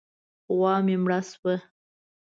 غوا 0.55 0.73
مې 0.85 0.95
مړه 1.03 1.19
شوه. 1.29 1.55